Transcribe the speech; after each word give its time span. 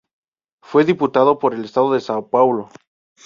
Fue 0.63 0.83
diputado 0.83 1.37
por 1.37 1.53
el 1.53 1.63
Estado 1.63 1.93
de 1.93 1.99
São 1.99 2.27
Paulo. 2.27 2.69